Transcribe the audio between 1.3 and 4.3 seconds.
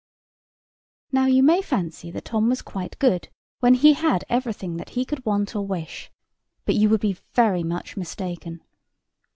may fancy that Tom was quite good, when he had